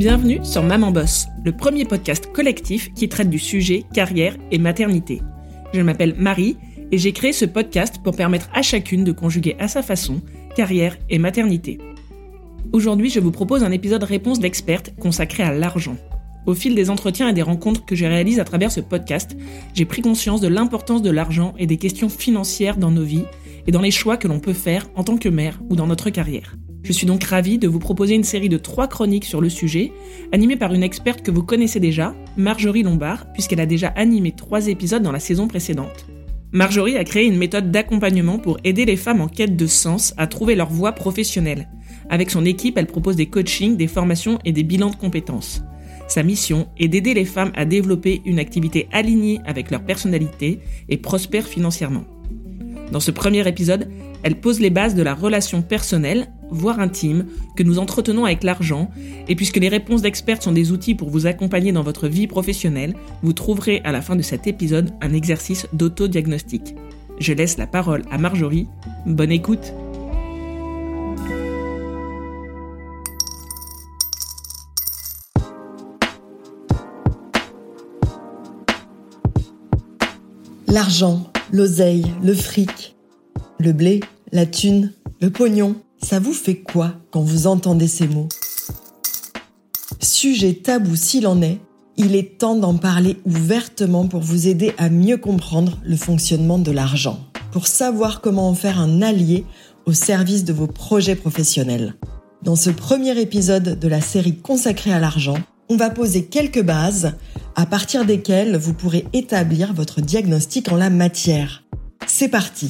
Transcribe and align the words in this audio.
Bienvenue 0.00 0.42
sur 0.42 0.62
Maman 0.62 0.92
Boss, 0.92 1.26
le 1.44 1.52
premier 1.52 1.84
podcast 1.84 2.32
collectif 2.32 2.90
qui 2.94 3.10
traite 3.10 3.28
du 3.28 3.38
sujet 3.38 3.84
carrière 3.92 4.34
et 4.50 4.56
maternité. 4.56 5.20
Je 5.74 5.82
m'appelle 5.82 6.14
Marie 6.16 6.56
et 6.90 6.96
j'ai 6.96 7.12
créé 7.12 7.34
ce 7.34 7.44
podcast 7.44 8.00
pour 8.02 8.16
permettre 8.16 8.48
à 8.54 8.62
chacune 8.62 9.04
de 9.04 9.12
conjuguer 9.12 9.56
à 9.58 9.68
sa 9.68 9.82
façon 9.82 10.22
carrière 10.56 10.96
et 11.10 11.18
maternité. 11.18 11.76
Aujourd'hui, 12.72 13.10
je 13.10 13.20
vous 13.20 13.30
propose 13.30 13.62
un 13.62 13.72
épisode 13.72 14.02
réponse 14.02 14.40
d'experte 14.40 14.94
consacré 14.98 15.42
à 15.42 15.52
l'argent. 15.52 15.98
Au 16.46 16.54
fil 16.54 16.74
des 16.74 16.88
entretiens 16.88 17.28
et 17.28 17.34
des 17.34 17.42
rencontres 17.42 17.84
que 17.84 17.94
je 17.94 18.06
réalise 18.06 18.40
à 18.40 18.44
travers 18.44 18.72
ce 18.72 18.80
podcast, 18.80 19.36
j'ai 19.74 19.84
pris 19.84 20.00
conscience 20.00 20.40
de 20.40 20.48
l'importance 20.48 21.02
de 21.02 21.10
l'argent 21.10 21.52
et 21.58 21.66
des 21.66 21.76
questions 21.76 22.08
financières 22.08 22.78
dans 22.78 22.90
nos 22.90 23.04
vies 23.04 23.26
et 23.66 23.70
dans 23.70 23.82
les 23.82 23.90
choix 23.90 24.16
que 24.16 24.28
l'on 24.28 24.40
peut 24.40 24.54
faire 24.54 24.86
en 24.94 25.04
tant 25.04 25.18
que 25.18 25.28
mère 25.28 25.60
ou 25.68 25.76
dans 25.76 25.86
notre 25.86 26.08
carrière. 26.08 26.56
Je 26.82 26.92
suis 26.92 27.06
donc 27.06 27.24
ravie 27.24 27.58
de 27.58 27.68
vous 27.68 27.78
proposer 27.78 28.14
une 28.14 28.24
série 28.24 28.48
de 28.48 28.56
trois 28.56 28.88
chroniques 28.88 29.24
sur 29.24 29.40
le 29.40 29.48
sujet, 29.48 29.92
animée 30.32 30.56
par 30.56 30.72
une 30.72 30.82
experte 30.82 31.22
que 31.22 31.30
vous 31.30 31.42
connaissez 31.42 31.78
déjà, 31.78 32.14
Marjorie 32.36 32.82
Lombard, 32.82 33.32
puisqu'elle 33.32 33.60
a 33.60 33.66
déjà 33.66 33.88
animé 33.88 34.32
trois 34.32 34.68
épisodes 34.68 35.02
dans 35.02 35.12
la 35.12 35.20
saison 35.20 35.46
précédente. 35.46 36.06
Marjorie 36.52 36.96
a 36.96 37.04
créé 37.04 37.26
une 37.26 37.36
méthode 37.36 37.70
d'accompagnement 37.70 38.38
pour 38.38 38.58
aider 38.64 38.84
les 38.84 38.96
femmes 38.96 39.20
en 39.20 39.28
quête 39.28 39.56
de 39.56 39.66
sens 39.66 40.14
à 40.16 40.26
trouver 40.26 40.56
leur 40.56 40.70
voie 40.70 40.92
professionnelle. 40.92 41.68
Avec 42.08 42.30
son 42.30 42.44
équipe, 42.44 42.76
elle 42.76 42.86
propose 42.86 43.14
des 43.14 43.26
coachings, 43.26 43.76
des 43.76 43.86
formations 43.86 44.40
et 44.44 44.52
des 44.52 44.64
bilans 44.64 44.90
de 44.90 44.96
compétences. 44.96 45.62
Sa 46.08 46.24
mission 46.24 46.66
est 46.76 46.88
d'aider 46.88 47.14
les 47.14 47.24
femmes 47.24 47.52
à 47.54 47.64
développer 47.64 48.20
une 48.24 48.40
activité 48.40 48.88
alignée 48.90 49.38
avec 49.44 49.70
leur 49.70 49.84
personnalité 49.84 50.58
et 50.88 50.96
prospère 50.96 51.46
financièrement. 51.46 52.04
Dans 52.90 52.98
ce 52.98 53.12
premier 53.12 53.46
épisode, 53.46 53.88
elle 54.24 54.40
pose 54.40 54.58
les 54.58 54.70
bases 54.70 54.96
de 54.96 55.02
la 55.04 55.14
relation 55.14 55.62
personnelle, 55.62 56.32
voire 56.50 56.80
intime, 56.80 57.26
que 57.56 57.62
nous 57.62 57.78
entretenons 57.78 58.24
avec 58.24 58.42
l'argent, 58.42 58.90
et 59.28 59.34
puisque 59.34 59.56
les 59.56 59.68
réponses 59.68 60.02
d'experts 60.02 60.42
sont 60.42 60.52
des 60.52 60.72
outils 60.72 60.94
pour 60.94 61.10
vous 61.10 61.26
accompagner 61.26 61.72
dans 61.72 61.82
votre 61.82 62.08
vie 62.08 62.26
professionnelle, 62.26 62.94
vous 63.22 63.32
trouverez 63.32 63.80
à 63.84 63.92
la 63.92 64.02
fin 64.02 64.16
de 64.16 64.22
cet 64.22 64.46
épisode 64.46 64.90
un 65.00 65.12
exercice 65.12 65.66
d'autodiagnostic. 65.72 66.74
Je 67.18 67.32
laisse 67.32 67.58
la 67.58 67.66
parole 67.66 68.02
à 68.10 68.18
Marjorie. 68.18 68.66
Bonne 69.06 69.32
écoute 69.32 69.72
L'argent, 80.66 81.28
l'oseille, 81.50 82.06
le 82.22 82.32
fric, 82.32 82.94
le 83.58 83.72
blé, 83.72 84.00
la 84.30 84.46
thune, 84.46 84.92
le 85.20 85.28
pognon, 85.28 85.74
ça 86.10 86.18
vous 86.18 86.32
fait 86.32 86.56
quoi 86.56 86.94
quand 87.12 87.20
vous 87.20 87.46
entendez 87.46 87.86
ces 87.86 88.08
mots? 88.08 88.26
Sujet 90.00 90.54
tabou 90.54 90.96
s'il 90.96 91.24
en 91.28 91.40
est, 91.40 91.60
il 91.96 92.16
est 92.16 92.36
temps 92.36 92.56
d'en 92.56 92.76
parler 92.76 93.18
ouvertement 93.24 94.08
pour 94.08 94.20
vous 94.20 94.48
aider 94.48 94.74
à 94.76 94.90
mieux 94.90 95.18
comprendre 95.18 95.78
le 95.84 95.94
fonctionnement 95.94 96.58
de 96.58 96.72
l'argent, 96.72 97.20
pour 97.52 97.68
savoir 97.68 98.20
comment 98.22 98.48
en 98.48 98.54
faire 98.54 98.80
un 98.80 99.02
allié 99.02 99.44
au 99.86 99.92
service 99.92 100.42
de 100.42 100.52
vos 100.52 100.66
projets 100.66 101.14
professionnels. 101.14 101.94
Dans 102.42 102.56
ce 102.56 102.70
premier 102.70 103.16
épisode 103.20 103.78
de 103.78 103.88
la 103.88 104.00
série 104.00 104.36
consacrée 104.36 104.92
à 104.92 104.98
l'argent, 104.98 105.38
on 105.68 105.76
va 105.76 105.90
poser 105.90 106.24
quelques 106.24 106.64
bases 106.64 107.12
à 107.54 107.66
partir 107.66 108.04
desquelles 108.04 108.56
vous 108.56 108.74
pourrez 108.74 109.06
établir 109.12 109.74
votre 109.74 110.00
diagnostic 110.00 110.72
en 110.72 110.76
la 110.76 110.90
matière. 110.90 111.62
C'est 112.08 112.26
parti 112.26 112.68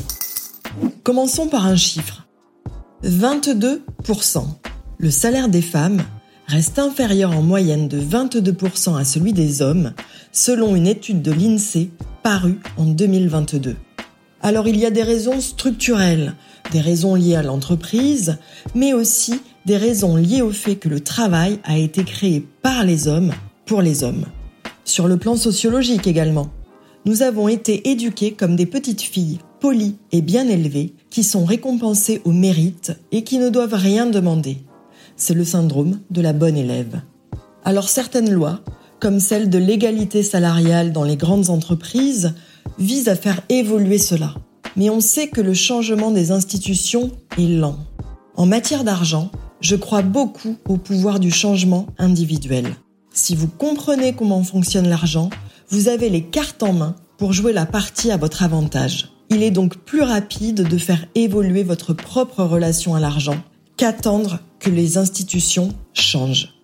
Commençons 1.05 1.49
par 1.49 1.65
un 1.65 1.77
chiffre. 1.77 2.27
22%. 3.05 4.45
Le 4.99 5.11
salaire 5.11 5.49
des 5.49 5.63
femmes 5.63 6.03
reste 6.47 6.79
inférieur 6.79 7.37
en 7.37 7.43
moyenne 7.43 7.89
de 7.89 7.99
22% 7.99 8.99
à 8.99 9.05
celui 9.05 9.33
des 9.33 9.63
hommes, 9.63 9.93
selon 10.33 10.77
une 10.77 10.87
étude 10.87 11.23
de 11.23 11.33
l'INSEE 11.33 11.91
parue 12.23 12.59
en 12.77 12.85
2022. 12.85 13.77
Alors 14.43 14.69
il 14.69 14.77
y 14.77 14.85
a 14.85 14.91
des 14.91 15.03
raisons 15.03 15.41
structurelles, 15.41 16.35
des 16.73 16.81
raisons 16.81 17.15
liées 17.15 17.37
à 17.37 17.43
l'entreprise, 17.43 18.39
mais 18.75 18.93
aussi 18.93 19.41
des 19.65 19.77
raisons 19.77 20.17
liées 20.17 20.43
au 20.43 20.51
fait 20.51 20.77
que 20.77 20.89
le 20.89 21.01
travail 21.01 21.59
a 21.65 21.79
été 21.79 22.05
créé 22.05 22.47
par 22.63 22.85
les 22.85 23.09
hommes 23.09 23.33
pour 23.65 23.81
les 23.81 24.03
hommes. 24.03 24.27
Sur 24.85 25.09
le 25.09 25.17
plan 25.17 25.37
sociologique 25.37 26.07
également, 26.07 26.51
nous 27.07 27.23
avons 27.23 27.49
été 27.49 27.91
éduqués 27.91 28.33
comme 28.33 28.57
des 28.57 28.67
petites 28.67 29.03
filles 29.03 29.39
polies 29.61 29.97
et 30.13 30.21
bien 30.21 30.49
élevées 30.49 30.95
qui 31.11 31.25
sont 31.25 31.45
récompensées 31.45 32.23
au 32.25 32.33
mérite 32.33 32.93
et 33.13 33.25
qui 33.25 33.39
ne 33.39 33.51
doivent 33.51 33.75
rien 33.75 34.07
demander. 34.07 34.59
C'est 35.17 35.35
le 35.35 35.45
syndrome 35.45 36.01
de 36.11 36.21
la 36.21 36.33
bonne 36.33 36.57
élève. 36.57 37.03
Alors 37.65 37.89
certaines 37.89 38.31
lois, 38.31 38.61
comme 39.01 39.21
celle 39.21 39.51
de 39.51 39.59
l'égalité 39.59 40.23
salariale 40.23 40.93
dans 40.93 41.05
les 41.05 41.17
grandes 41.17 41.51
entreprises, 41.51 42.35
visent 42.79 43.09
à 43.09 43.17
faire 43.17 43.41
évoluer 43.49 43.99
cela. 43.99 44.35
Mais 44.77 44.89
on 44.89 45.01
sait 45.01 45.29
que 45.29 45.41
le 45.41 45.55
changement 45.55 46.11
des 46.11 46.31
institutions 46.31 47.11
est 47.37 47.49
lent. 47.49 47.77
En 48.37 48.47
matière 48.47 48.85
d'argent, 48.85 49.31
je 49.61 49.77
crois 49.77 50.03
beaucoup 50.03 50.57
au 50.69 50.77
pouvoir 50.77 51.21
du 51.21 51.31
changement 51.31 51.87
individuel. 51.99 52.77
Si 53.13 53.35
vous 53.35 53.49
comprenez 53.49 54.15
comment 54.15 54.43
fonctionne 54.45 54.89
l'argent, 54.89 55.29
vous 55.69 55.89
avez 55.89 56.09
les 56.09 56.23
cartes 56.23 56.63
en 56.63 56.73
main 56.73 56.97
pour 57.19 57.33
jouer 57.33 57.53
la 57.53 57.67
partie 57.67 58.11
à 58.11 58.17
votre 58.17 58.43
avantage. 58.43 59.11
Il 59.33 59.45
est 59.45 59.53
donc 59.53 59.77
plus 59.77 60.03
rapide 60.03 60.67
de 60.69 60.77
faire 60.77 61.07
évoluer 61.15 61.63
votre 61.63 61.95
propre 61.95 62.43
relation 62.43 62.97
à 62.97 63.01
l'argent 63.01 63.37
qu'attendre 63.77 64.41
que 64.59 64.71
les 64.71 64.99
institutions 64.99 65.71
changent. 65.95 66.55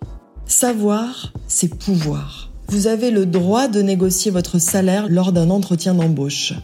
Savoir, 0.47 1.33
c'est 1.47 1.73
pouvoir. 1.75 2.51
Vous 2.69 2.89
avez 2.89 3.13
le 3.13 3.25
droit 3.25 3.69
de 3.69 3.81
négocier 3.83 4.33
votre 4.33 4.59
salaire 4.59 5.07
lors 5.09 5.33
d'un 5.33 5.49
entretien 5.51 5.95
d'embauche. 5.95 6.55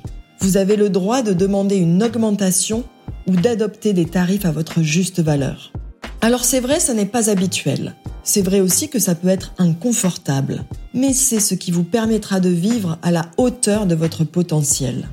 Vous 0.41 0.57
avez 0.57 0.75
le 0.75 0.91
droit 0.91 1.23
de 1.23 1.33
demander 1.33 1.77
une 1.77 2.03
augmentation 2.03 2.83
ou 3.29 3.37
d'adopter 3.37 3.93
des 3.93 4.07
tarifs 4.07 4.45
à 4.45 4.51
votre 4.51 4.83
juste 4.83 5.21
valeur. 5.21 5.73
Alors 6.21 6.45
c'est 6.45 6.61
vrai, 6.61 6.81
ça 6.81 6.95
n'est 6.95 7.07
pas 7.07 7.31
habituel. 7.31 7.95
C'est 8.25 8.43
vrai 8.43 8.61
aussi 8.61 8.89
que 8.89 8.99
ça 8.99 9.15
peut 9.15 9.29
être 9.29 9.55
inconfortable. 9.59 10.65
Mais 10.95 11.13
c'est 11.13 11.41
ce 11.41 11.55
qui 11.55 11.71
vous 11.71 11.85
permettra 11.85 12.41
de 12.41 12.49
vivre 12.49 12.99
à 13.03 13.13
la 13.13 13.31
hauteur 13.37 13.87
de 13.87 13.95
votre 13.95 14.25
potentiel. 14.25 15.09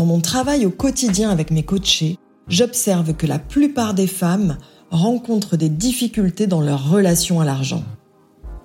Dans 0.00 0.06
mon 0.06 0.22
travail 0.22 0.64
au 0.64 0.70
quotidien 0.70 1.28
avec 1.28 1.50
mes 1.50 1.62
coachés, 1.62 2.16
j'observe 2.48 3.12
que 3.12 3.26
la 3.26 3.38
plupart 3.38 3.92
des 3.92 4.06
femmes 4.06 4.56
rencontrent 4.90 5.58
des 5.58 5.68
difficultés 5.68 6.46
dans 6.46 6.62
leur 6.62 6.88
relation 6.88 7.38
à 7.38 7.44
l'argent. 7.44 7.82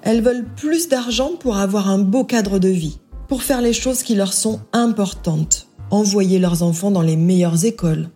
Elles 0.01 0.21
veulent 0.21 0.47
plus 0.55 0.87
d'argent 0.87 1.31
pour 1.37 1.57
avoir 1.57 1.89
un 1.89 1.97
beau 1.97 2.23
cadre 2.23 2.57
de 2.57 2.69
vie, 2.69 2.99
pour 3.27 3.43
faire 3.43 3.59
les 3.59 3.73
choses 3.73 4.01
qui 4.01 4.15
leur 4.15 4.31
sont 4.31 4.61
importantes, 4.71 5.67
envoyer 5.91 6.39
leurs 6.39 6.63
enfants 6.63 6.91
dans 6.91 7.01
les 7.01 7.17
meilleures 7.17 7.65
écoles, 7.65 8.07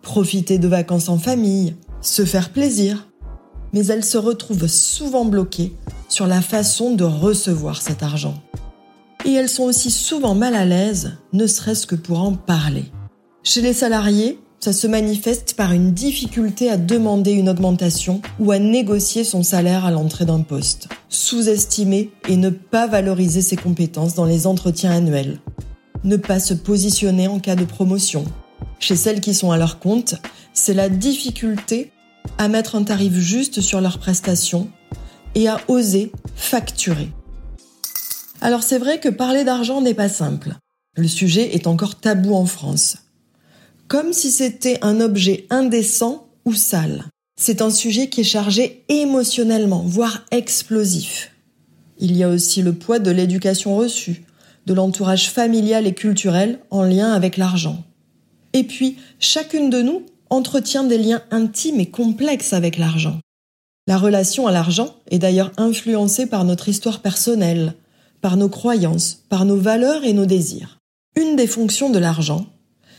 profiter 0.00 0.58
de 0.58 0.68
vacances 0.68 1.08
en 1.08 1.18
famille, 1.18 1.74
se 2.00 2.24
faire 2.24 2.50
plaisir. 2.50 3.08
Mais 3.72 3.86
elles 3.86 4.04
se 4.04 4.18
retrouvent 4.18 4.68
souvent 4.68 5.24
bloquées 5.24 5.74
sur 6.08 6.28
la 6.28 6.42
façon 6.42 6.94
de 6.94 7.02
recevoir 7.02 7.82
cet 7.82 8.04
argent 8.04 8.40
et 9.24 9.32
elles 9.32 9.48
sont 9.48 9.64
aussi 9.64 9.90
souvent 9.90 10.34
mal 10.34 10.54
à 10.54 10.64
l'aise, 10.64 11.16
ne 11.32 11.46
serait-ce 11.46 11.86
que 11.86 11.94
pour 11.94 12.20
en 12.20 12.32
parler. 12.32 12.84
Chez 13.42 13.60
les 13.60 13.72
salariés, 13.72 14.38
ça 14.60 14.72
se 14.72 14.86
manifeste 14.86 15.54
par 15.54 15.72
une 15.72 15.92
difficulté 15.92 16.70
à 16.70 16.76
demander 16.76 17.32
une 17.32 17.48
augmentation 17.48 18.20
ou 18.40 18.50
à 18.50 18.58
négocier 18.58 19.22
son 19.24 19.42
salaire 19.42 19.84
à 19.84 19.90
l'entrée 19.90 20.24
d'un 20.24 20.40
poste, 20.40 20.88
sous-estimer 21.08 22.10
et 22.28 22.36
ne 22.36 22.50
pas 22.50 22.86
valoriser 22.86 23.40
ses 23.40 23.56
compétences 23.56 24.14
dans 24.14 24.24
les 24.24 24.46
entretiens 24.46 24.90
annuels, 24.90 25.38
ne 26.04 26.16
pas 26.16 26.40
se 26.40 26.54
positionner 26.54 27.28
en 27.28 27.38
cas 27.38 27.56
de 27.56 27.64
promotion. 27.64 28.24
Chez 28.80 28.96
celles 28.96 29.20
qui 29.20 29.34
sont 29.34 29.52
à 29.52 29.58
leur 29.58 29.78
compte, 29.78 30.16
c'est 30.52 30.74
la 30.74 30.88
difficulté 30.88 31.92
à 32.36 32.48
mettre 32.48 32.74
un 32.74 32.82
tarif 32.82 33.14
juste 33.14 33.60
sur 33.60 33.80
leurs 33.80 33.98
prestations 33.98 34.68
et 35.34 35.48
à 35.48 35.60
oser 35.68 36.12
facturer. 36.34 37.10
Alors 38.40 38.62
c'est 38.62 38.78
vrai 38.78 39.00
que 39.00 39.08
parler 39.08 39.44
d'argent 39.44 39.80
n'est 39.80 39.94
pas 39.94 40.08
simple. 40.08 40.54
Le 40.96 41.08
sujet 41.08 41.54
est 41.54 41.66
encore 41.66 41.96
tabou 41.96 42.34
en 42.34 42.46
France. 42.46 42.98
Comme 43.88 44.12
si 44.12 44.30
c'était 44.30 44.78
un 44.82 45.00
objet 45.00 45.46
indécent 45.50 46.28
ou 46.44 46.54
sale. 46.54 47.04
C'est 47.40 47.62
un 47.62 47.70
sujet 47.70 48.08
qui 48.08 48.22
est 48.22 48.24
chargé 48.24 48.84
émotionnellement, 48.88 49.82
voire 49.86 50.24
explosif. 50.30 51.32
Il 51.98 52.16
y 52.16 52.22
a 52.22 52.28
aussi 52.28 52.62
le 52.62 52.74
poids 52.74 52.98
de 52.98 53.10
l'éducation 53.10 53.76
reçue, 53.76 54.24
de 54.66 54.74
l'entourage 54.74 55.30
familial 55.30 55.86
et 55.86 55.94
culturel 55.94 56.58
en 56.70 56.82
lien 56.82 57.12
avec 57.12 57.36
l'argent. 57.36 57.84
Et 58.52 58.64
puis, 58.64 58.98
chacune 59.18 59.70
de 59.70 59.82
nous 59.82 60.02
entretient 60.30 60.84
des 60.84 60.98
liens 60.98 61.22
intimes 61.30 61.80
et 61.80 61.90
complexes 61.90 62.52
avec 62.52 62.76
l'argent. 62.76 63.18
La 63.86 63.98
relation 63.98 64.46
à 64.46 64.52
l'argent 64.52 64.96
est 65.10 65.18
d'ailleurs 65.18 65.52
influencée 65.56 66.26
par 66.26 66.44
notre 66.44 66.68
histoire 66.68 67.00
personnelle, 67.00 67.74
par 68.20 68.36
nos 68.36 68.48
croyances, 68.48 69.24
par 69.28 69.44
nos 69.44 69.56
valeurs 69.56 70.04
et 70.04 70.12
nos 70.12 70.26
désirs. 70.26 70.78
Une 71.16 71.36
des 71.36 71.46
fonctions 71.46 71.90
de 71.90 71.98
l'argent, 71.98 72.46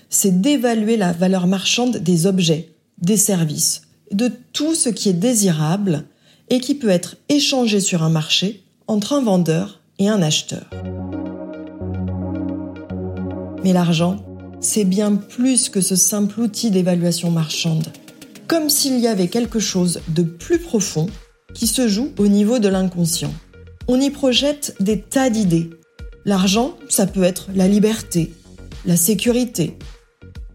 c'est 0.09 0.41
d'évaluer 0.41 0.97
la 0.97 1.11
valeur 1.11 1.47
marchande 1.47 1.97
des 1.97 2.25
objets, 2.25 2.75
des 3.01 3.17
services, 3.17 3.81
de 4.11 4.31
tout 4.53 4.75
ce 4.75 4.89
qui 4.89 5.09
est 5.09 5.13
désirable 5.13 6.05
et 6.49 6.59
qui 6.59 6.75
peut 6.75 6.89
être 6.89 7.17
échangé 7.29 7.79
sur 7.79 8.03
un 8.03 8.09
marché 8.09 8.63
entre 8.87 9.13
un 9.13 9.21
vendeur 9.21 9.81
et 9.99 10.09
un 10.09 10.21
acheteur. 10.21 10.69
Mais 13.63 13.73
l'argent, 13.73 14.17
c'est 14.61 14.85
bien 14.85 15.15
plus 15.15 15.69
que 15.69 15.81
ce 15.81 15.95
simple 15.95 16.39
outil 16.41 16.71
d'évaluation 16.71 17.29
marchande. 17.29 17.87
Comme 18.47 18.69
s'il 18.69 18.99
y 18.99 19.07
avait 19.07 19.27
quelque 19.27 19.59
chose 19.59 20.01
de 20.07 20.23
plus 20.23 20.59
profond 20.59 21.07
qui 21.53 21.67
se 21.67 21.87
joue 21.87 22.09
au 22.17 22.27
niveau 22.27 22.59
de 22.59 22.67
l'inconscient. 22.67 23.33
On 23.91 23.99
y 23.99 24.11
projette 24.11 24.75
des 24.79 25.01
tas 25.01 25.31
d'idées. 25.31 25.71
L'argent, 26.23 26.75
ça 26.89 27.07
peut 27.07 27.23
être 27.23 27.47
la 27.55 27.67
liberté, 27.67 28.31
la 28.85 28.95
sécurité, 28.95 29.79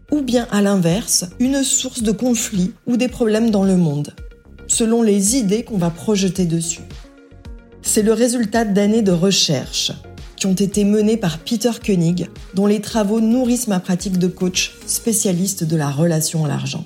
ou 0.09 0.21
bien 0.21 0.47
à 0.51 0.61
l'inverse, 0.61 1.25
une 1.41 1.61
source 1.61 2.01
de 2.01 2.13
conflits 2.13 2.71
ou 2.87 2.95
des 2.95 3.09
problèmes 3.09 3.51
dans 3.51 3.65
le 3.65 3.75
monde, 3.75 4.15
selon 4.67 5.01
les 5.01 5.35
idées 5.35 5.65
qu'on 5.65 5.77
va 5.77 5.89
projeter 5.89 6.45
dessus. 6.45 6.83
C'est 7.81 8.03
le 8.03 8.13
résultat 8.13 8.63
d'années 8.63 9.01
de 9.01 9.11
recherche 9.11 9.91
qui 10.37 10.45
ont 10.45 10.53
été 10.53 10.85
menées 10.85 11.17
par 11.17 11.39
Peter 11.39 11.71
Koenig, 11.85 12.29
dont 12.53 12.67
les 12.67 12.79
travaux 12.79 13.19
nourrissent 13.19 13.67
ma 13.67 13.81
pratique 13.81 14.17
de 14.17 14.27
coach 14.27 14.77
spécialiste 14.87 15.65
de 15.65 15.75
la 15.75 15.91
relation 15.91 16.45
à 16.45 16.47
l'argent. 16.47 16.85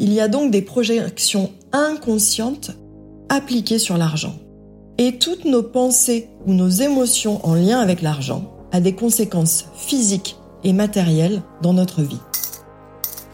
Il 0.00 0.12
y 0.12 0.18
a 0.18 0.26
donc 0.26 0.50
des 0.50 0.62
projections 0.62 1.52
inconscientes 1.70 2.72
appliquées 3.28 3.78
sur 3.78 3.96
l'argent. 3.96 4.40
Et 4.96 5.18
toutes 5.18 5.44
nos 5.44 5.64
pensées 5.64 6.28
ou 6.46 6.54
nos 6.54 6.68
émotions 6.68 7.44
en 7.44 7.54
lien 7.54 7.80
avec 7.80 8.00
l'argent 8.00 8.54
a 8.70 8.80
des 8.80 8.94
conséquences 8.94 9.64
physiques 9.76 10.36
et 10.62 10.72
matérielles 10.72 11.42
dans 11.62 11.72
notre 11.72 12.02
vie. 12.02 12.20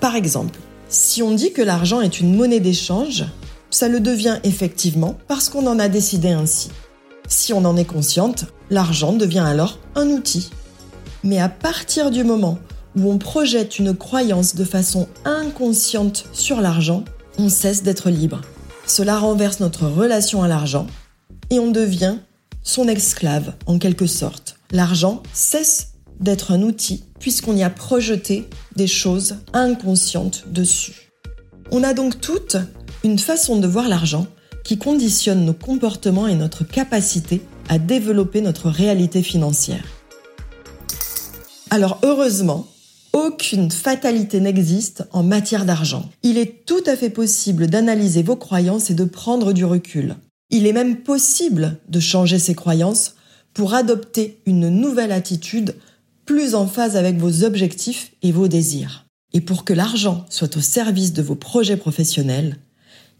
Par 0.00 0.16
exemple, 0.16 0.58
si 0.88 1.22
on 1.22 1.32
dit 1.32 1.52
que 1.52 1.60
l'argent 1.60 2.00
est 2.00 2.18
une 2.18 2.34
monnaie 2.34 2.60
d'échange, 2.60 3.26
ça 3.68 3.88
le 3.88 4.00
devient 4.00 4.38
effectivement 4.42 5.16
parce 5.28 5.50
qu'on 5.50 5.66
en 5.66 5.78
a 5.78 5.88
décidé 5.88 6.30
ainsi. 6.30 6.70
Si 7.28 7.52
on 7.52 7.66
en 7.66 7.76
est 7.76 7.84
consciente, 7.84 8.46
l'argent 8.70 9.12
devient 9.12 9.40
alors 9.40 9.78
un 9.96 10.08
outil. 10.08 10.48
Mais 11.24 11.40
à 11.40 11.50
partir 11.50 12.10
du 12.10 12.24
moment 12.24 12.58
où 12.96 13.12
on 13.12 13.18
projette 13.18 13.78
une 13.78 13.94
croyance 13.94 14.54
de 14.54 14.64
façon 14.64 15.08
inconsciente 15.26 16.24
sur 16.32 16.62
l'argent, 16.62 17.04
on 17.38 17.50
cesse 17.50 17.82
d'être 17.82 18.08
libre. 18.08 18.40
Cela 18.86 19.18
renverse 19.18 19.60
notre 19.60 19.86
relation 19.86 20.42
à 20.42 20.48
l'argent 20.48 20.86
et 21.50 21.58
on 21.58 21.70
devient 21.70 22.16
son 22.62 22.88
esclave 22.88 23.54
en 23.66 23.78
quelque 23.78 24.06
sorte. 24.06 24.56
L'argent 24.70 25.22
cesse 25.32 25.94
d'être 26.20 26.52
un 26.52 26.62
outil 26.62 27.04
puisqu'on 27.18 27.56
y 27.56 27.62
a 27.62 27.70
projeté 27.70 28.48
des 28.76 28.86
choses 28.86 29.36
inconscientes 29.52 30.44
dessus. 30.48 31.12
On 31.70 31.82
a 31.82 31.94
donc 31.94 32.20
toute 32.20 32.56
une 33.04 33.18
façon 33.18 33.58
de 33.58 33.66
voir 33.66 33.88
l'argent 33.88 34.26
qui 34.64 34.78
conditionne 34.78 35.44
nos 35.44 35.54
comportements 35.54 36.26
et 36.26 36.34
notre 36.34 36.64
capacité 36.64 37.40
à 37.68 37.78
développer 37.78 38.40
notre 38.40 38.68
réalité 38.68 39.22
financière. 39.22 39.84
Alors 41.70 41.98
heureusement, 42.02 42.66
aucune 43.12 43.70
fatalité 43.70 44.40
n'existe 44.40 45.04
en 45.12 45.22
matière 45.22 45.64
d'argent. 45.64 46.08
Il 46.22 46.38
est 46.38 46.64
tout 46.66 46.82
à 46.86 46.96
fait 46.96 47.10
possible 47.10 47.68
d'analyser 47.68 48.22
vos 48.22 48.36
croyances 48.36 48.90
et 48.90 48.94
de 48.94 49.04
prendre 49.04 49.52
du 49.52 49.64
recul. 49.64 50.16
Il 50.50 50.66
est 50.66 50.72
même 50.72 50.96
possible 50.96 51.78
de 51.88 52.00
changer 52.00 52.38
ses 52.38 52.54
croyances 52.54 53.14
pour 53.54 53.74
adopter 53.74 54.38
une 54.46 54.68
nouvelle 54.68 55.12
attitude 55.12 55.76
plus 56.26 56.54
en 56.54 56.66
phase 56.66 56.96
avec 56.96 57.18
vos 57.18 57.44
objectifs 57.44 58.12
et 58.22 58.32
vos 58.32 58.48
désirs. 58.48 59.06
Et 59.32 59.40
pour 59.40 59.64
que 59.64 59.72
l'argent 59.72 60.26
soit 60.28 60.56
au 60.56 60.60
service 60.60 61.12
de 61.12 61.22
vos 61.22 61.34
projets 61.34 61.76
professionnels, 61.76 62.56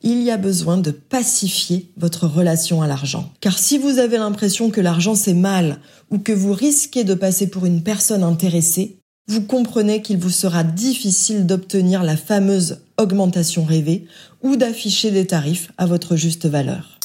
il 0.02 0.22
y 0.22 0.30
a 0.30 0.36
besoin 0.36 0.78
de 0.78 0.90
pacifier 0.90 1.90
votre 1.96 2.26
relation 2.26 2.82
à 2.82 2.86
l'argent. 2.86 3.32
Car 3.40 3.58
si 3.58 3.78
vous 3.78 3.98
avez 3.98 4.16
l'impression 4.16 4.70
que 4.70 4.80
l'argent 4.80 5.14
c'est 5.14 5.34
mal 5.34 5.80
ou 6.10 6.18
que 6.18 6.32
vous 6.32 6.52
risquez 6.52 7.04
de 7.04 7.14
passer 7.14 7.48
pour 7.48 7.66
une 7.66 7.82
personne 7.82 8.22
intéressée, 8.22 8.96
vous 9.28 9.42
comprenez 9.42 10.02
qu'il 10.02 10.18
vous 10.18 10.30
sera 10.30 10.64
difficile 10.64 11.46
d'obtenir 11.46 12.02
la 12.02 12.16
fameuse 12.16 12.78
augmentation 12.98 13.64
rêvée 13.64 14.06
ou 14.42 14.56
d'afficher 14.56 15.10
des 15.10 15.26
tarifs 15.26 15.70
à 15.78 15.86
votre 15.86 16.16
juste 16.16 16.46
valeur. 16.46 16.99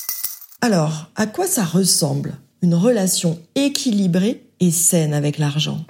Alors, 0.68 1.12
à 1.16 1.28
quoi 1.28 1.46
ça 1.46 1.64
ressemble 1.64 2.34
une 2.64 2.74
relation 2.74 3.38
équilibrée 3.54 4.48
et 4.60 4.72
saine 4.72 5.14
avec 5.14 5.38
l'argent? 5.38 5.86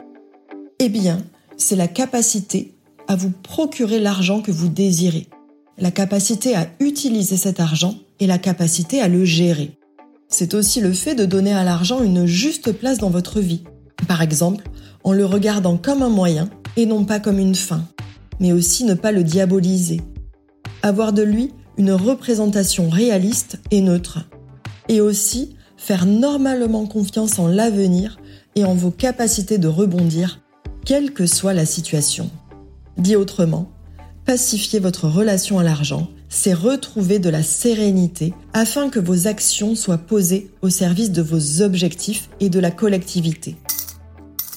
Eh 0.79 0.89
bien, 0.89 1.19
c'est 1.55 1.77
la 1.77 1.87
capacité 1.87 2.75
à 3.07 3.15
vous 3.15 3.29
procurer 3.29 4.01
l'argent 4.01 4.41
que 4.41 4.51
vous 4.51 4.67
désirez, 4.67 5.27
la 5.77 5.91
capacité 5.91 6.57
à 6.57 6.67
utiliser 6.81 7.37
cet 7.37 7.61
argent 7.61 7.95
et 8.19 8.27
la 8.27 8.37
capacité 8.37 8.99
à 8.99 9.07
le 9.07 9.23
gérer. 9.23 9.79
C'est 10.27 10.53
aussi 10.53 10.81
le 10.81 10.91
fait 10.91 11.15
de 11.15 11.23
donner 11.23 11.53
à 11.53 11.63
l'argent 11.63 12.03
une 12.03 12.25
juste 12.25 12.73
place 12.73 12.97
dans 12.97 13.09
votre 13.09 13.39
vie. 13.39 13.63
Par 14.09 14.21
exemple, 14.21 14.65
en 15.05 15.13
le 15.13 15.25
regardant 15.25 15.77
comme 15.77 16.03
un 16.03 16.09
moyen 16.09 16.49
et 16.75 16.85
non 16.85 17.05
pas 17.05 17.21
comme 17.21 17.39
une 17.39 17.55
fin, 17.55 17.85
mais 18.41 18.51
aussi 18.51 18.83
ne 18.83 18.93
pas 18.93 19.13
le 19.13 19.23
diaboliser. 19.23 20.01
Avoir 20.83 21.13
de 21.13 21.21
lui 21.21 21.53
une 21.77 21.93
représentation 21.93 22.89
réaliste 22.89 23.57
et 23.71 23.79
neutre. 23.79 24.19
Et 24.89 25.01
aussi 25.01 25.55
faire 25.77 26.05
normalement 26.05 26.85
confiance 26.85 27.39
en 27.39 27.47
l'avenir 27.47 28.19
et 28.55 28.63
en 28.63 28.73
vos 28.73 28.91
capacités 28.91 29.57
de 29.57 29.67
rebondir 29.67 30.41
quelle 30.85 31.13
que 31.13 31.25
soit 31.25 31.53
la 31.53 31.65
situation. 31.65 32.29
Dit 32.97 33.15
autrement, 33.15 33.71
pacifier 34.25 34.79
votre 34.79 35.07
relation 35.07 35.59
à 35.59 35.63
l'argent, 35.63 36.07
c'est 36.29 36.53
retrouver 36.53 37.19
de 37.19 37.29
la 37.29 37.43
sérénité 37.43 38.33
afin 38.53 38.89
que 38.89 38.99
vos 38.99 39.27
actions 39.27 39.75
soient 39.75 39.97
posées 39.97 40.51
au 40.61 40.69
service 40.69 41.11
de 41.11 41.21
vos 41.21 41.61
objectifs 41.61 42.29
et 42.39 42.49
de 42.49 42.59
la 42.59 42.71
collectivité. 42.71 43.55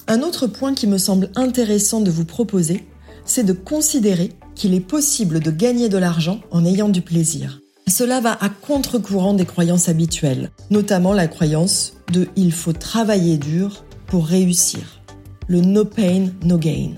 Un 0.07 0.23
autre 0.23 0.47
point 0.47 0.75
qui 0.75 0.87
me 0.87 0.99
semble 0.99 1.31
intéressant 1.37 2.01
de 2.01 2.11
vous 2.11 2.25
proposer, 2.25 2.87
c'est 3.25 3.45
de 3.45 3.53
considérer 3.53 4.33
qu'il 4.55 4.75
est 4.75 4.81
possible 4.81 5.41
de 5.41 5.51
gagner 5.51 5.89
de 5.89 5.99
l'argent 5.99 6.41
en 6.51 6.65
ayant 6.65 6.89
du 6.89 7.03
plaisir. 7.03 7.61
Cela 7.89 8.21
va 8.21 8.37
à 8.41 8.49
contre-courant 8.49 9.35
des 9.35 9.47
croyances 9.47 9.89
habituelles, 9.89 10.51
notamment 10.71 11.15
la 11.15 11.27
croyance 11.27 11.95
de 12.13 12.29
il 12.37 12.53
faut 12.53 12.73
travailler 12.73 13.39
dur 13.39 13.85
pour 14.07 14.27
réussir 14.27 15.01
le 15.49 15.63
no 15.63 15.85
pain, 15.85 16.29
no 16.45 16.59
gain. 16.59 16.93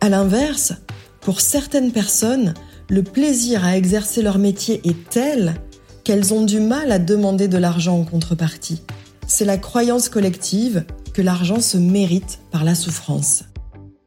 À 0.00 0.08
l'inverse, 0.08 0.72
pour 1.20 1.40
certaines 1.40 1.92
personnes, 1.92 2.54
le 2.90 3.04
plaisir 3.04 3.64
à 3.64 3.76
exercer 3.76 4.20
leur 4.20 4.38
métier 4.38 4.80
est 4.84 5.08
tel 5.08 5.54
qu'elles 6.02 6.34
ont 6.34 6.44
du 6.44 6.58
mal 6.58 6.90
à 6.90 6.98
demander 6.98 7.46
de 7.46 7.58
l'argent 7.58 7.98
en 7.98 8.04
contrepartie. 8.04 8.82
C'est 9.28 9.44
la 9.44 9.58
croyance 9.58 10.08
collective 10.08 10.84
que 11.14 11.22
l'argent 11.22 11.60
se 11.60 11.78
mérite 11.78 12.40
par 12.50 12.64
la 12.64 12.74
souffrance. 12.74 13.44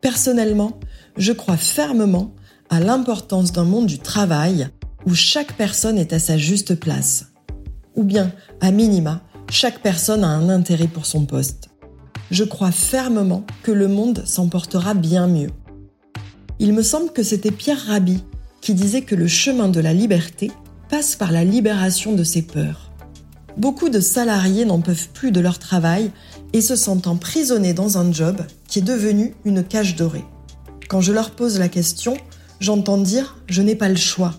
Personnellement, 0.01 0.77
je 1.17 1.31
crois 1.31 1.57
fermement 1.57 2.35
à 2.69 2.81
l'importance 2.81 3.53
d'un 3.53 3.63
monde 3.63 3.85
du 3.85 3.99
travail 3.99 4.67
où 5.05 5.13
chaque 5.13 5.53
personne 5.53 5.97
est 5.97 6.13
à 6.13 6.19
sa 6.19 6.37
juste 6.37 6.75
place. 6.75 7.31
Ou 7.95 8.03
bien, 8.03 8.31
à 8.61 8.71
minima, 8.71 9.21
chaque 9.49 9.81
personne 9.81 10.23
a 10.23 10.29
un 10.29 10.49
intérêt 10.49 10.87
pour 10.87 11.05
son 11.05 11.25
poste 11.25 11.69
je 12.31 12.43
crois 12.43 12.71
fermement 12.71 13.45
que 13.63 13.71
le 13.71 13.87
monde 13.87 14.23
s'en 14.25 14.47
portera 14.47 14.93
bien 14.93 15.27
mieux. 15.27 15.51
Il 16.59 16.73
me 16.73 16.81
semble 16.81 17.11
que 17.11 17.23
c'était 17.23 17.51
Pierre 17.51 17.85
Rabhi 17.87 18.23
qui 18.61 18.73
disait 18.73 19.03
que 19.03 19.15
le 19.15 19.27
chemin 19.27 19.69
de 19.69 19.79
la 19.79 19.93
liberté 19.93 20.51
passe 20.89 21.15
par 21.15 21.31
la 21.31 21.43
libération 21.43 22.13
de 22.13 22.23
ses 22.23 22.41
peurs. 22.41 22.91
Beaucoup 23.57 23.89
de 23.89 23.99
salariés 23.99 24.65
n'en 24.65 24.81
peuvent 24.81 25.09
plus 25.13 25.31
de 25.31 25.39
leur 25.39 25.59
travail 25.59 26.11
et 26.53 26.61
se 26.61 26.75
sentent 26.75 27.07
emprisonnés 27.07 27.73
dans 27.73 27.97
un 27.97 28.11
job 28.11 28.41
qui 28.67 28.79
est 28.79 28.81
devenu 28.81 29.33
une 29.45 29.63
cage 29.63 29.95
dorée. 29.95 30.25
Quand 30.89 31.01
je 31.01 31.13
leur 31.13 31.31
pose 31.31 31.59
la 31.59 31.69
question, 31.69 32.17
j'entends 32.59 32.97
dire⁇ 32.97 33.37
je 33.47 33.61
n'ai 33.61 33.75
pas 33.75 33.89
le 33.89 33.95
choix⁇ 33.95 34.29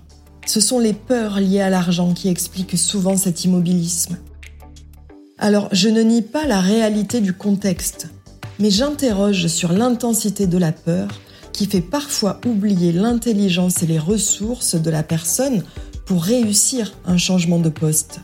Ce 0.47 0.61
sont 0.61 0.79
les 0.79 0.93
peurs 0.93 1.41
liées 1.41 1.61
à 1.61 1.71
l'argent 1.71 2.15
qui 2.15 2.29
expliquent 2.29 2.79
souvent 2.79 3.17
cet 3.17 3.45
immobilisme. 3.45 4.17
Alors, 5.39 5.69
je 5.73 5.89
ne 5.89 6.03
nie 6.03 6.23
pas 6.23 6.47
la 6.47 6.61
réalité 6.61 7.21
du 7.21 7.33
contexte, 7.33 8.09
mais 8.59 8.71
j'interroge 8.71 9.49
sur 9.49 9.73
l'intensité 9.73 10.47
de 10.47 10.57
la 10.57 10.73
peur 10.73 11.09
qui 11.53 11.67
fait 11.67 11.81
parfois 11.81 12.41
oublier 12.47 12.93
l'intelligence 12.93 13.83
et 13.83 13.87
les 13.87 13.99
ressources 13.99 14.77
de 14.77 14.91
la 14.91 15.03
personne 15.03 15.65
pour 16.07 16.23
réussir 16.23 16.95
un 17.07 17.17
changement 17.17 17.59
de 17.59 17.69
poste. 17.69 18.21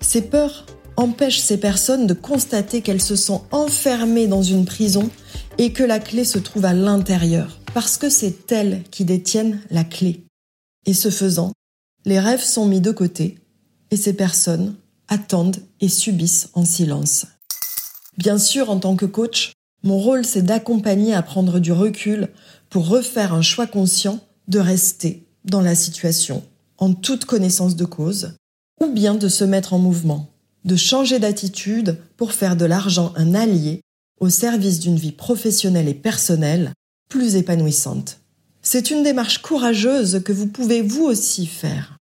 Ces 0.00 0.22
peurs 0.22 0.64
empêchent 0.96 1.40
ces 1.40 1.58
personnes 1.58 2.06
de 2.06 2.14
constater 2.14 2.80
qu'elles 2.80 3.02
se 3.02 3.16
sont 3.16 3.42
enfermées 3.50 4.26
dans 4.26 4.42
une 4.42 4.64
prison 4.64 5.10
et 5.58 5.72
que 5.72 5.82
la 5.82 5.98
clé 5.98 6.24
se 6.24 6.38
trouve 6.38 6.64
à 6.64 6.72
l'intérieur, 6.72 7.60
parce 7.74 7.98
que 7.98 8.08
c'est 8.08 8.50
elles 8.52 8.82
qui 8.90 9.04
détiennent 9.04 9.60
la 9.70 9.84
clé. 9.84 10.23
Et 10.86 10.94
ce 10.94 11.10
faisant, 11.10 11.52
les 12.04 12.20
rêves 12.20 12.42
sont 12.42 12.66
mis 12.66 12.80
de 12.80 12.90
côté 12.90 13.38
et 13.90 13.96
ces 13.96 14.12
personnes 14.12 14.76
attendent 15.08 15.62
et 15.80 15.88
subissent 15.88 16.48
en 16.54 16.64
silence. 16.64 17.26
Bien 18.18 18.38
sûr, 18.38 18.70
en 18.70 18.78
tant 18.78 18.96
que 18.96 19.06
coach, 19.06 19.52
mon 19.82 19.98
rôle 19.98 20.24
c'est 20.24 20.42
d'accompagner 20.42 21.14
à 21.14 21.22
prendre 21.22 21.58
du 21.58 21.72
recul 21.72 22.28
pour 22.70 22.88
refaire 22.88 23.34
un 23.34 23.42
choix 23.42 23.66
conscient 23.66 24.20
de 24.48 24.58
rester 24.58 25.26
dans 25.44 25.60
la 25.60 25.74
situation 25.74 26.42
en 26.78 26.92
toute 26.92 27.24
connaissance 27.24 27.76
de 27.76 27.84
cause 27.84 28.34
ou 28.80 28.92
bien 28.92 29.14
de 29.14 29.28
se 29.28 29.44
mettre 29.44 29.72
en 29.72 29.78
mouvement, 29.78 30.30
de 30.64 30.76
changer 30.76 31.18
d'attitude 31.18 31.98
pour 32.16 32.32
faire 32.32 32.56
de 32.56 32.64
l'argent 32.64 33.12
un 33.16 33.34
allié 33.34 33.80
au 34.20 34.28
service 34.28 34.80
d'une 34.80 34.96
vie 34.96 35.12
professionnelle 35.12 35.88
et 35.88 35.94
personnelle 35.94 36.72
plus 37.08 37.36
épanouissante. 37.36 38.20
C'est 38.66 38.90
une 38.90 39.02
démarche 39.02 39.42
courageuse 39.42 40.22
que 40.24 40.32
vous 40.32 40.46
pouvez 40.46 40.80
vous 40.80 41.04
aussi 41.04 41.46
faire. 41.46 41.98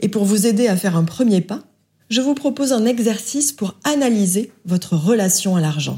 Et 0.00 0.08
pour 0.08 0.24
vous 0.24 0.46
aider 0.46 0.66
à 0.66 0.76
faire 0.76 0.96
un 0.96 1.04
premier 1.04 1.42
pas, 1.42 1.62
je 2.08 2.22
vous 2.22 2.34
propose 2.34 2.72
un 2.72 2.86
exercice 2.86 3.52
pour 3.52 3.74
analyser 3.84 4.52
votre 4.64 4.96
relation 4.96 5.54
à 5.54 5.60
l'argent. 5.60 5.96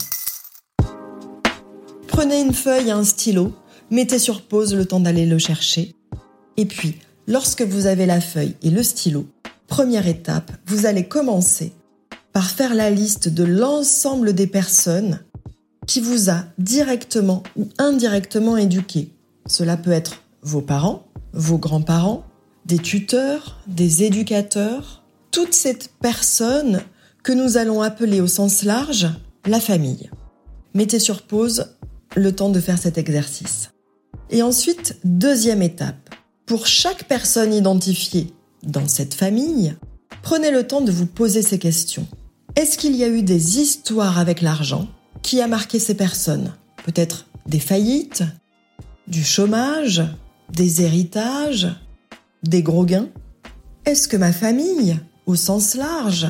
Prenez 2.08 2.40
une 2.40 2.52
feuille 2.52 2.88
et 2.88 2.92
un 2.92 3.04
stylo, 3.04 3.54
mettez 3.90 4.18
sur 4.18 4.42
pause 4.42 4.74
le 4.74 4.84
temps 4.84 5.00
d'aller 5.00 5.26
le 5.26 5.38
chercher, 5.38 5.94
et 6.56 6.66
puis, 6.66 6.98
lorsque 7.26 7.62
vous 7.62 7.86
avez 7.86 8.06
la 8.06 8.20
feuille 8.20 8.56
et 8.62 8.70
le 8.70 8.82
stylo, 8.82 9.26
première 9.68 10.08
étape, 10.08 10.52
vous 10.66 10.86
allez 10.86 11.06
commencer 11.06 11.72
par 12.32 12.50
faire 12.50 12.74
la 12.74 12.90
liste 12.90 13.28
de 13.28 13.44
l'ensemble 13.44 14.32
des 14.32 14.48
personnes 14.48 15.20
qui 15.86 16.00
vous 16.00 16.30
a 16.30 16.44
directement 16.58 17.44
ou 17.56 17.68
indirectement 17.78 18.56
éduqué. 18.56 19.13
Cela 19.46 19.76
peut 19.76 19.92
être 19.92 20.22
vos 20.42 20.62
parents, 20.62 21.06
vos 21.32 21.58
grands-parents, 21.58 22.24
des 22.66 22.78
tuteurs, 22.78 23.60
des 23.66 24.04
éducateurs, 24.04 25.02
toutes 25.30 25.54
ces 25.54 25.76
personnes 26.00 26.80
que 27.22 27.32
nous 27.32 27.56
allons 27.56 27.82
appeler 27.82 28.20
au 28.20 28.26
sens 28.26 28.62
large 28.62 29.08
la 29.46 29.60
famille. 29.60 30.10
Mettez 30.74 30.98
sur 30.98 31.22
pause 31.22 31.76
le 32.16 32.34
temps 32.34 32.50
de 32.50 32.60
faire 32.60 32.78
cet 32.78 32.98
exercice. 32.98 33.70
Et 34.30 34.42
ensuite, 34.42 34.98
deuxième 35.04 35.62
étape. 35.62 36.14
Pour 36.46 36.66
chaque 36.66 37.04
personne 37.04 37.52
identifiée 37.52 38.32
dans 38.62 38.86
cette 38.88 39.14
famille, 39.14 39.76
prenez 40.22 40.50
le 40.50 40.66
temps 40.66 40.80
de 40.80 40.92
vous 40.92 41.06
poser 41.06 41.42
ces 41.42 41.58
questions. 41.58 42.06
Est-ce 42.56 42.78
qu'il 42.78 42.94
y 42.94 43.04
a 43.04 43.08
eu 43.08 43.22
des 43.22 43.58
histoires 43.58 44.18
avec 44.18 44.40
l'argent 44.40 44.88
qui 45.22 45.40
a 45.40 45.48
marqué 45.48 45.78
ces 45.78 45.94
personnes? 45.94 46.54
Peut-être 46.84 47.26
des 47.46 47.60
faillites, 47.60 48.22
du 49.06 49.22
chômage, 49.22 50.02
des 50.52 50.82
héritages, 50.82 51.68
des 52.42 52.62
gros 52.62 52.84
gains. 52.84 53.08
Est-ce 53.84 54.08
que 54.08 54.16
ma 54.16 54.32
famille, 54.32 54.98
au 55.26 55.34
sens 55.34 55.74
large, 55.74 56.28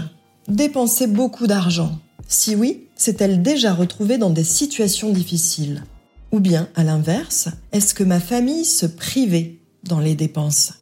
dépensait 0.48 1.06
beaucoup 1.06 1.46
d'argent? 1.46 1.98
Si 2.26 2.54
oui, 2.56 2.88
s'est-elle 2.96 3.42
déjà 3.42 3.74
retrouvée 3.74 4.18
dans 4.18 4.30
des 4.30 4.44
situations 4.44 5.12
difficiles? 5.12 5.84
Ou 6.32 6.40
bien, 6.40 6.68
à 6.74 6.84
l'inverse, 6.84 7.48
est-ce 7.72 7.94
que 7.94 8.04
ma 8.04 8.20
famille 8.20 8.64
se 8.64 8.86
privait 8.86 9.60
dans 9.84 10.00
les 10.00 10.14
dépenses? 10.14 10.72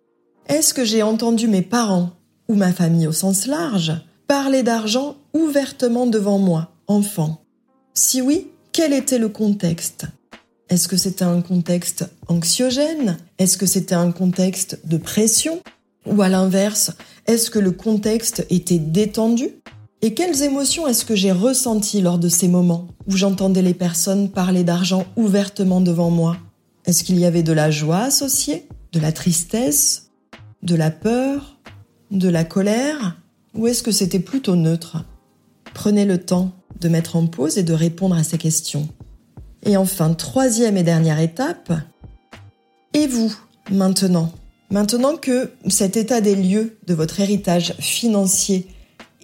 Est-ce 0.46 0.72
que 0.72 0.84
j'ai 0.84 1.02
entendu 1.02 1.48
mes 1.48 1.62
parents, 1.62 2.10
ou 2.48 2.54
ma 2.54 2.72
famille 2.72 3.06
au 3.06 3.12
sens 3.12 3.46
large, 3.46 3.92
parler 4.26 4.62
d'argent 4.62 5.16
ouvertement 5.34 6.06
devant 6.06 6.38
moi, 6.38 6.74
enfant? 6.86 7.44
Si 7.94 8.22
oui, 8.22 8.48
quel 8.72 8.92
était 8.92 9.18
le 9.18 9.28
contexte? 9.28 10.06
Est-ce 10.72 10.88
que 10.88 10.96
c'était 10.96 11.26
un 11.26 11.42
contexte 11.42 12.06
anxiogène? 12.28 13.18
Est-ce 13.36 13.58
que 13.58 13.66
c'était 13.66 13.94
un 13.94 14.10
contexte 14.10 14.78
de 14.86 14.96
pression? 14.96 15.60
Ou 16.06 16.22
à 16.22 16.30
l'inverse, 16.30 16.92
est-ce 17.26 17.50
que 17.50 17.58
le 17.58 17.72
contexte 17.72 18.46
était 18.48 18.78
détendu? 18.78 19.50
Et 20.00 20.14
quelles 20.14 20.40
émotions 20.40 20.88
est-ce 20.88 21.04
que 21.04 21.14
j'ai 21.14 21.30
ressenties 21.30 22.00
lors 22.00 22.18
de 22.18 22.30
ces 22.30 22.48
moments 22.48 22.88
où 23.06 23.14
j'entendais 23.14 23.60
les 23.60 23.74
personnes 23.74 24.30
parler 24.30 24.64
d'argent 24.64 25.04
ouvertement 25.14 25.82
devant 25.82 26.08
moi? 26.08 26.38
Est-ce 26.86 27.04
qu'il 27.04 27.18
y 27.18 27.26
avait 27.26 27.42
de 27.42 27.52
la 27.52 27.70
joie 27.70 28.04
associée 28.04 28.66
De 28.92 28.98
la 28.98 29.12
tristesse 29.12 30.10
De 30.62 30.74
la 30.74 30.90
peur 30.90 31.58
De 32.10 32.30
la 32.30 32.44
colère? 32.44 33.20
Ou 33.54 33.66
est-ce 33.66 33.82
que 33.82 33.92
c'était 33.92 34.20
plutôt 34.20 34.56
neutre? 34.56 35.04
Prenez 35.74 36.06
le 36.06 36.16
temps 36.16 36.52
de 36.80 36.88
mettre 36.88 37.16
en 37.16 37.26
pause 37.26 37.58
et 37.58 37.62
de 37.62 37.74
répondre 37.74 38.16
à 38.16 38.24
ces 38.24 38.38
questions. 38.38 38.88
Et 39.64 39.76
enfin, 39.76 40.14
troisième 40.14 40.76
et 40.76 40.82
dernière 40.82 41.20
étape, 41.20 41.72
et 42.94 43.06
vous, 43.06 43.34
maintenant 43.70 44.32
Maintenant 44.72 45.18
que 45.18 45.50
cet 45.68 45.98
état 45.98 46.22
des 46.22 46.34
lieux 46.34 46.78
de 46.86 46.94
votre 46.94 47.20
héritage 47.20 47.74
financier, 47.78 48.66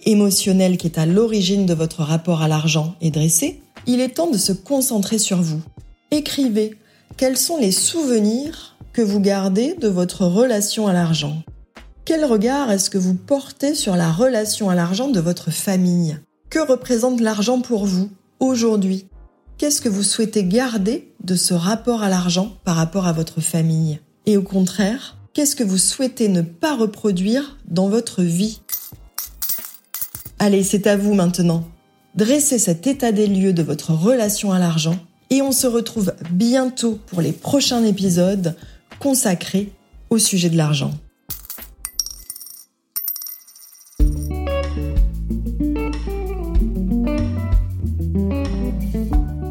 émotionnel 0.05 0.77
qui 0.77 0.85
est 0.85 0.99
à 0.99 1.07
l'origine 1.07 1.65
de 1.65 1.73
votre 1.73 2.03
rapport 2.03 2.43
à 2.43 2.47
l'argent 2.47 2.93
est 3.01 3.09
dressé, 3.09 3.59
il 3.87 3.99
est 3.99 4.09
temps 4.09 4.29
de 4.29 4.37
se 4.37 4.51
concentrer 4.51 5.17
sur 5.17 5.41
vous. 5.41 5.61
Écrivez 6.11 6.77
quels 7.17 7.35
sont 7.35 7.57
les 7.57 7.71
souvenirs 7.71 8.77
que 8.93 9.01
vous 9.01 9.19
gardez 9.19 9.73
de 9.73 9.87
votre 9.87 10.27
relation 10.27 10.87
à 10.87 10.93
l'argent? 10.93 11.41
Quel 12.05 12.25
regard 12.25 12.69
est-ce 12.71 12.91
que 12.91 12.99
vous 12.99 13.15
portez 13.15 13.73
sur 13.73 13.95
la 13.95 14.11
relation 14.11 14.69
à 14.69 14.75
l'argent 14.75 15.09
de 15.09 15.19
votre 15.19 15.49
famille? 15.49 16.19
Que 16.51 16.59
représente 16.59 17.21
l'argent 17.21 17.59
pour 17.59 17.87
vous 17.87 18.09
aujourd'hui? 18.39 19.07
Qu'est-ce 19.59 19.81
que 19.81 19.89
vous 19.89 20.03
souhaitez 20.03 20.45
garder 20.45 21.11
de 21.21 21.35
ce 21.35 21.53
rapport 21.53 22.01
à 22.01 22.07
l'argent 22.07 22.55
par 22.63 22.77
rapport 22.77 23.07
à 23.07 23.11
votre 23.11 23.41
famille? 23.41 23.99
Et 24.25 24.37
au 24.37 24.41
contraire, 24.41 25.17
qu'est-ce 25.33 25.57
que 25.57 25.65
vous 25.65 25.77
souhaitez 25.77 26.29
ne 26.29 26.41
pas 26.41 26.77
reproduire 26.77 27.57
dans 27.67 27.89
votre 27.89 28.23
vie? 28.23 28.61
Allez, 30.39 30.63
c'est 30.63 30.87
à 30.87 30.95
vous 30.95 31.13
maintenant. 31.13 31.67
Dressez 32.15 32.57
cet 32.57 32.87
état 32.87 33.11
des 33.11 33.27
lieux 33.27 33.51
de 33.51 33.61
votre 33.61 33.91
relation 33.91 34.53
à 34.53 34.59
l'argent 34.59 34.97
et 35.29 35.41
on 35.41 35.51
se 35.51 35.67
retrouve 35.67 36.13
bientôt 36.31 36.97
pour 37.07 37.19
les 37.19 37.33
prochains 37.33 37.83
épisodes 37.83 38.55
consacrés 39.01 39.73
au 40.09 40.19
sujet 40.19 40.49
de 40.49 40.55
l'argent. 40.55 40.93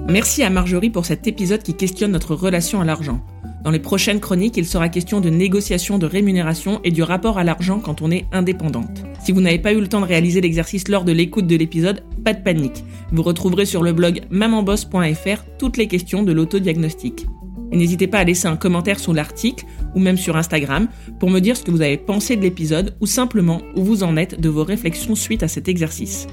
Merci 0.09 0.43
à 0.43 0.49
Marjorie 0.49 0.89
pour 0.89 1.05
cet 1.05 1.27
épisode 1.27 1.63
qui 1.63 1.75
questionne 1.75 2.13
notre 2.13 2.35
relation 2.35 2.81
à 2.81 2.85
l'argent. 2.87 3.21
Dans 3.63 3.71
les 3.71 3.79
prochaines 3.79 4.21
chroniques, 4.21 4.57
il 4.57 4.65
sera 4.65 4.89
question 4.89 5.21
de 5.21 5.29
négociation 5.29 5.99
de 5.99 6.07
rémunération 6.07 6.81
et 6.83 6.91
du 6.91 7.03
rapport 7.03 7.37
à 7.37 7.45
l'argent 7.45 7.79
quand 7.79 8.01
on 8.01 8.11
est 8.11 8.25
indépendante. 8.33 9.05
Si 9.23 9.33
vous 9.33 9.43
n'avez 9.43 9.59
pas 9.59 9.75
eu 9.75 9.81
le 9.81 9.87
temps 9.87 10.01
de 10.01 10.07
réaliser 10.07 10.41
l'exercice 10.41 10.89
lors 10.89 11.05
de 11.05 11.13
l'écoute 11.13 11.47
de 11.47 11.57
l'épisode, 11.57 12.03
pas 12.25 12.33
de 12.33 12.43
panique. 12.43 12.85
Vous 13.13 13.23
retrouverez 13.23 13.67
sur 13.67 13.83
le 13.83 13.93
blog 13.93 14.23
mamanboss.fr 14.31 15.45
toutes 15.59 15.77
les 15.77 15.89
questions 15.89 16.23
de 16.23 16.33
l'autodiagnostic. 16.33 17.27
Et 17.71 17.77
n'hésitez 17.77 18.07
pas 18.07 18.21
à 18.21 18.25
laisser 18.25 18.49
un 18.49 18.57
commentaire 18.57 19.01
sous 19.01 19.13
l'article 19.13 19.67
ou 19.95 20.01
même 20.01 20.17
sur 20.17 20.37
Instagram 20.37 20.89
pour 21.21 21.29
me 21.29 21.41
dire 21.41 21.59
ce 21.59 21.65
que 21.65 21.71
vous 21.71 21.83
avez 21.83 21.99
pensé 21.99 22.35
de 22.35 22.41
l'épisode 22.41 22.97
ou 23.03 23.07
simplement 23.07 23.61
où 23.77 23.85
vous 23.85 24.05
en 24.05 24.17
êtes 24.17 24.41
de 24.41 24.49
vos 24.49 24.65
réflexions 24.65 25.15
suite 25.15 25.43
à 25.43 25.49
cet 25.49 25.69
exercice. 25.69 26.27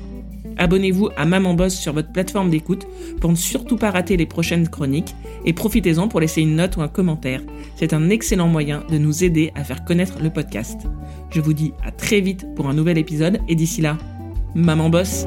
Abonnez-vous 0.57 1.09
à 1.17 1.25
Maman 1.25 1.53
Boss 1.53 1.75
sur 1.75 1.93
votre 1.93 2.11
plateforme 2.11 2.49
d'écoute 2.49 2.87
pour 3.19 3.31
ne 3.31 3.35
surtout 3.35 3.77
pas 3.77 3.91
rater 3.91 4.17
les 4.17 4.25
prochaines 4.25 4.67
chroniques 4.67 5.15
et 5.45 5.53
profitez-en 5.53 6.07
pour 6.07 6.19
laisser 6.19 6.41
une 6.41 6.55
note 6.55 6.77
ou 6.77 6.81
un 6.81 6.87
commentaire. 6.87 7.41
C'est 7.75 7.93
un 7.93 8.09
excellent 8.09 8.47
moyen 8.47 8.83
de 8.89 8.97
nous 8.97 9.23
aider 9.23 9.51
à 9.55 9.63
faire 9.63 9.85
connaître 9.85 10.19
le 10.21 10.29
podcast. 10.29 10.81
Je 11.31 11.41
vous 11.41 11.53
dis 11.53 11.73
à 11.83 11.91
très 11.91 12.21
vite 12.21 12.45
pour 12.55 12.67
un 12.67 12.73
nouvel 12.73 12.97
épisode 12.97 13.39
et 13.47 13.55
d'ici 13.55 13.81
là, 13.81 13.97
Maman 14.55 14.89
Boss 14.89 15.25